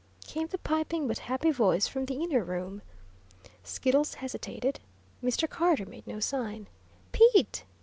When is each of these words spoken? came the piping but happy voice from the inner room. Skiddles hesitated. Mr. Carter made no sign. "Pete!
came 0.25 0.47
the 0.47 0.57
piping 0.57 1.07
but 1.07 1.19
happy 1.19 1.51
voice 1.51 1.87
from 1.87 2.05
the 2.05 2.23
inner 2.23 2.43
room. 2.43 2.81
Skiddles 3.63 4.15
hesitated. 4.15 4.79
Mr. 5.23 5.47
Carter 5.47 5.85
made 5.85 6.07
no 6.07 6.19
sign. 6.19 6.67
"Pete! 7.11 7.65